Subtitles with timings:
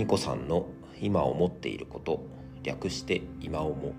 [0.00, 0.66] ニコさんの
[1.02, 2.24] 今思っていること
[2.62, 3.92] 略して今思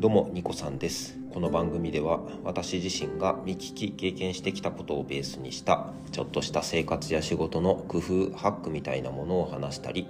[0.00, 1.18] どうもニコさんです。
[1.34, 8.02] この番組では私自身が見聞き経験してきたことをベースにしたちょっとした生活や仕事の工夫
[8.34, 10.08] ハックみたいなものを話したり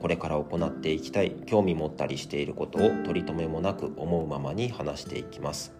[0.00, 5.72] これから行っていきたい興味持ったりしていることを取り留めもなく思うままに話していきます。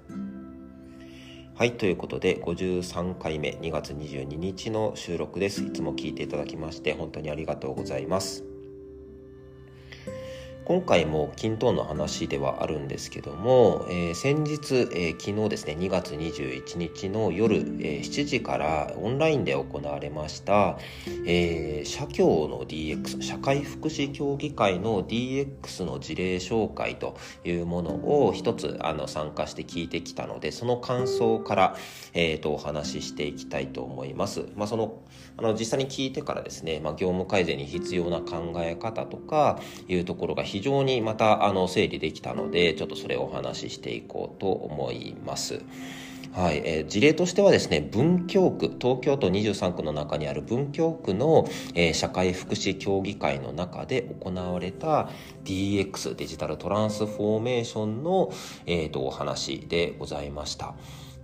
[1.54, 5.62] はいということで53回目2月22日の収録です。
[5.62, 8.51] いつも聞いていただきまして本当にありがとうございます。
[10.64, 20.78] 今回も均等の話ではあるんですけども、えー、先日、えー、昨日ですね2月21日の夜、えー、7時からオンラインで行われました、
[21.26, 31.76] えー、社協の DX 社会福祉協議会の DX の事例紹介というものを一つあの参加して聞いてきたのでその感想から、
[32.14, 34.44] えーと、お話ししていきたいと思います。
[34.54, 35.02] まあ、その
[35.36, 45.62] あの実際に聞いてからですね、まあ、業務改善に必要な考え方とかいうところが非常にまたあの整理できたのでちょっとそれをお話ししていこうと思います。
[46.32, 55.10] はい、えー、事例としてはですね、文京区、東京都23区の中にある文京区の、えー、社会福祉協議会の中で行われた
[55.44, 58.32] DX、デジタルトランスフォーメーションの、
[58.64, 60.74] えーと、お話でございました。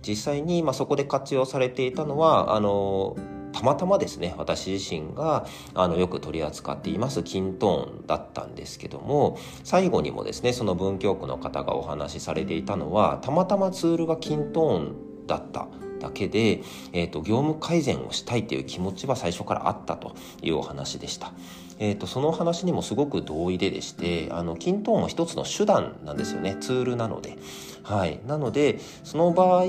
[0.07, 3.15] 実際に、まあ、そこで活用されていたのは、あの
[3.51, 15.67] たまたまですね私自身があのよく取り扱っていますキントーンだったんですけども最後にもですねその文京区の方がお話しされていたのはたまたまツールがキントーンだった
[15.99, 16.61] だけで、
[16.93, 21.31] えーと、業務改善をしたいという気持ちは最初からあったというお話でした。
[21.79, 27.37] えーと、その話にもすごく同意ででしてあの均等も一つの手段なんですよねツールなので。
[27.83, 29.63] はい、なのでその場合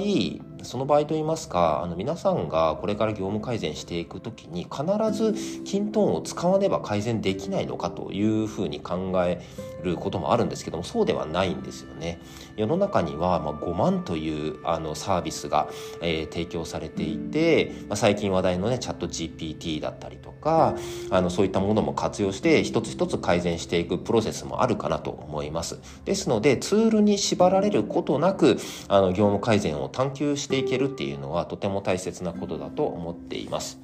[0.62, 9.42] その場合といいますかあの皆さんがこれから業務改善していく時に必ずキントーンを使わねば改善できないのかというふうに考え
[9.82, 12.20] ることもあるんですけどもそうではないんですよね。
[12.56, 15.68] 世の中には、ま、5万というあのサービスが、
[16.02, 20.74] えー、提供されていて、まあ、最近話題のねチャット GPT だったりとか
[21.10, 25.78] あのそういったものも活用して一つ一つ改善していくプロセスもあるかなと思います。
[26.04, 33.78] ですのでツールに縛られることなくあの業務改善を探求していけるっていうのはとても大切なことだと思っています。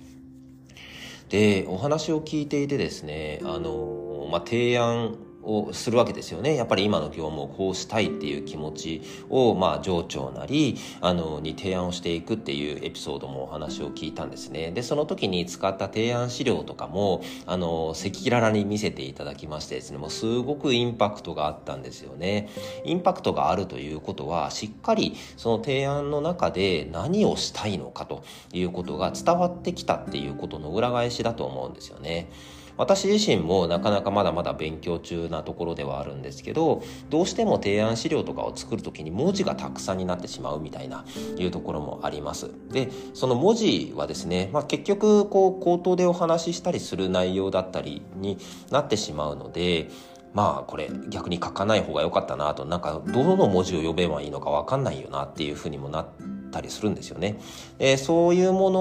[1.28, 6.54] でお話を聞いていてですねあの、まあ、提案をするわけですよね。
[6.56, 14.72] やっぱり今の業務をこうしたいっていう気持ちを、まあ、上長なり、あの、に提案をしていくっていうエピソードもお話を聞いたんですね。
[14.72, 22.48] で、その時に使った提案資料とかも、あの、赤裸々に見せていただきましてですね、もうすごくインパクトがあったんですよね。
[22.84, 32.28] インパクトがあるということは、しっかりその提案の中で何をしたいのかということが伝わってきたっていうことの裏返しだと思うんですよね。
[32.76, 41.04] 私自身もなかなかまだまだ勉強中なところではあるんですけどどうしても提案資料とかを作る時に文字がたくさんになってしまうみたいな
[41.38, 42.50] いうところもあります。
[42.70, 48.38] でその文字はですね、まあ、結局こう口頭でお話ししたりする内容だったりに
[48.70, 49.88] なってしまうので
[50.34, 57.38] まあこれ逆に書かない方が良かったなとなんかどの文字を呼べばいいのか分かんないよなっていうふうにもなってたりするんですよね。
[57.78, 58.80] でそういうもの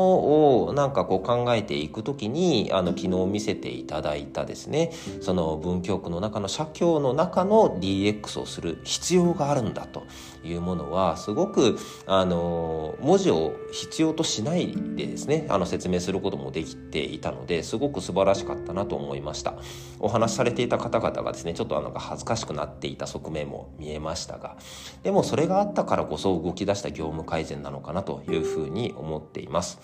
[0.68, 4.92] をなんかこう考えていく時にあの昨日見せていただいたですね
[5.22, 10.04] その文京区の中の社協の中の DX をする必要があるんだと
[10.44, 19.56] いうものはすごくあの文字を必要としないでですねあの説明することもできていたのですごく素晴らしかったなと思いました
[20.00, 24.56] お話しされていた方々がですねちょっとあの恥ずかしくなっていた側面も見えましたが
[25.04, 29.80] でもそれがあったからこそ動き出した業務改善なのかなというふうに思っています。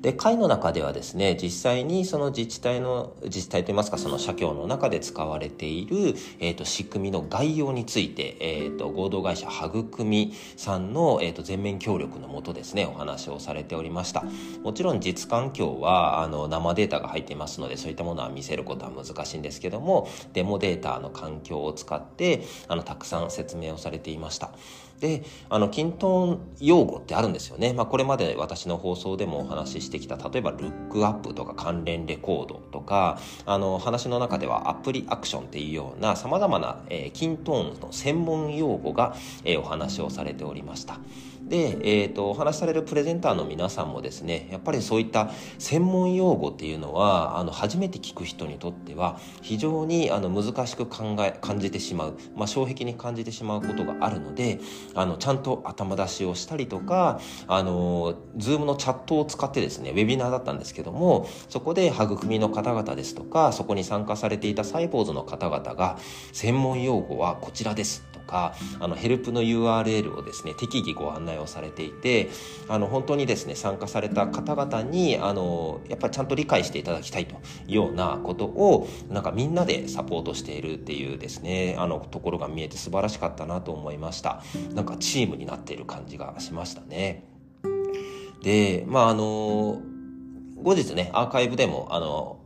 [0.00, 14.24] で会の中ではですね実際にその自治体の自治体といいますかその社協の中で使われている、えーと、仕組みの概要について、えーと、合同会社育みさんの、えーと、全面協力のもとですねお話をされておりました
[14.62, 24.52] もちろん実環境はあの生データが入っていますのでそういったものは見せることは難しいんですけどもデモデータの環境を使ってあのたくさん説明をされていました
[25.00, 39.14] であの均等用語ってあるんですよね、まあ、これまで私の放送でもお話ししてきた例えばルックアップとか関連レコードとかあの話の中ではアプリアクションっていうようなさまざまな、えー、均等の専門用語が、
[39.44, 40.98] えー、お話をされておりました。
[41.48, 54.60] で、えーと、お話しされるプレゼンターの皆さんもですねやっぱりそういった専門用語っていうのはあの初めて聞く人にとっては非常にあの難しく考え感じてしまう、まあ、障壁に感じてしまうことがあるので
[54.94, 65.98] あのちゃんと頭出しをしたりとかあの Zoom のチャットを使ってですねウェビナーだったんですけどもそこで育みの方々ですとかそこに参加されていたサイボーズの方々が
[66.32, 68.17] 専門用語はこちらですと。
[68.28, 72.28] かあのヘルプの URL をですね適宜ご案内をされていて
[72.68, 77.34] あの本当にですね参加された方々にあのやっぱりちゃんと理解していただきたいと
[77.66, 84.42] いうようなことをなんかみんなでサポートしているっていうですねあのところが見えて素晴らしかったなと思いました。
[84.74, 87.24] なんかチームになっている感じがしましたね。
[88.42, 89.80] でまああの
[90.62, 92.40] 後日ねアーカイブでもあの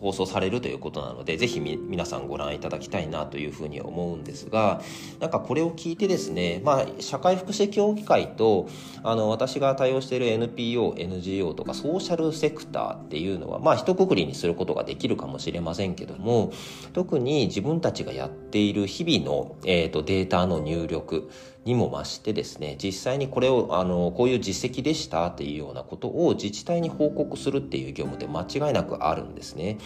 [0.00, 4.80] 放送されるということなので、ぜひ皆さんご覧いただきたいなというふうに思うんですが、
[5.20, 8.68] なんかこれを聞いてですね、まあ、社会福祉協議会と、
[9.02, 16.52] あの、私が対応している NPO、NGO とかソーシャルセクターっていうのは、まあ、一括りにすることができるかもしれませんけども、
[16.92, 21.28] 特に自分たちがやっている日々の、えっ、ー、と、データの入力、
[21.68, 29.78] にも増してですね実際にこれをあのこういう実績でしたっていうようなことを自治体に報告するっていう業務で間違いなくあるんですね。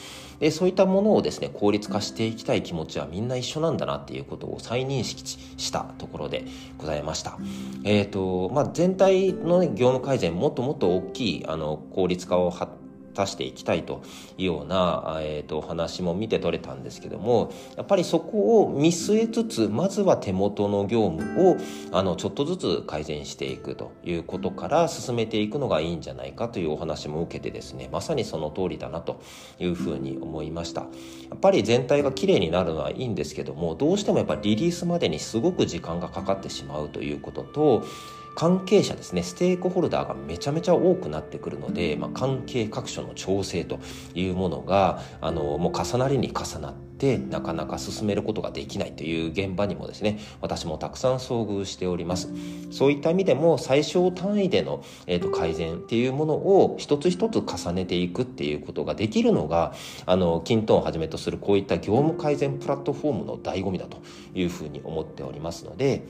[0.43, 6.45] でそういったものをですね効率化していきたい気持ちはみんな一緒なんだなっていうことを再認識したところで
[6.79, 7.39] ございました。
[7.85, 12.73] えっ、ー、とまあ全体の、ね、業務改善もっともっと大きいあの効率化を発
[13.15, 14.03] 出していきたいと
[14.39, 21.57] いうような、えーと、お話も見て取れたんですけどもやっぱりそこを見据えつつまずは手元の業務を
[21.93, 29.21] あのちょっとずつ改善していくということから進めていくのがいいんじゃないかというお話も受けてですねまさにその通りだなと
[29.59, 30.83] いうふうに思いました。
[30.83, 30.89] や
[31.37, 37.85] っぱり全体が綺麗になるのはいいんですけどもどうしてもやっぱりリリースまでにすごく時間がかかってしまうということと
[38.35, 43.79] 関係者ですねステークホルダーがめちゃめちゃ多くなってくるので、まあ、関係各所の調整と
[44.15, 52.31] いうものがあのもう重なりに重なってなかなか進めることができないという現場にもですね私もたくさん遭遇しております。
[52.71, 59.75] そういった意味でも最小単位での、えーと、改善っていうものを一つ一つ重ねていくっていうことができるのが
[60.07, 64.01] あのキントンをはじめとするこういった業務改善プラットフォームの醍醐味だと
[64.35, 66.05] いうふうに思っておりますので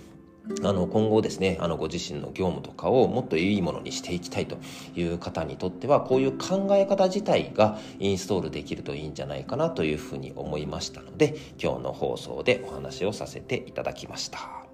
[0.65, 4.59] あの今後ですねあのご自身の業務とかをもっといいものにしていきたいと
[4.97, 14.73] いう方にとってはこういう考え方自体がインストールできるといいんじゃないかなというふうに思いましたので今日の放送でお話をさせていただきました。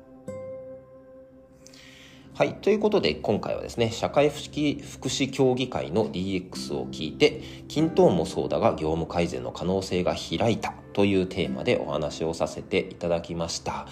[2.38, 2.54] はい。
[2.54, 13.88] ということで、今回はですね、社会福祉協議会の DX を聞いて、均等もそうだが業務改善の可能性が開いたというテーマでお話をさせていただきました。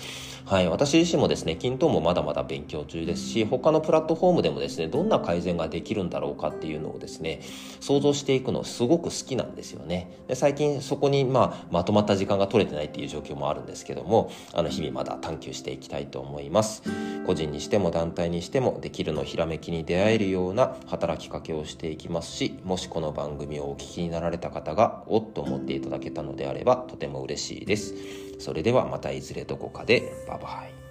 [0.46, 7.40] はい、私自身もですね、均等もまだまだ勉強中ですし、他のプラットフォームでもですね、どんな改善ができるんだろうかっていうのをですね、
[7.80, 10.08] 想像していくのすごく好きなんですよね。
[10.28, 16.84] で最近そこに、まあ、まとまった時間が取れてないっていう状況もあるんですけども、あの、日々まだ探求していきたいと思います。
[17.26, 28.25] 個人にしても団体にしても、できるのひらめきに出会えるような働きかけをしていきますし、もしこの番組をお聞きになられた方が、おっと思っていただけたのであれば、とても嬉しいです。
[28.38, 30.85] それではまたいずれどこかでバイバイ。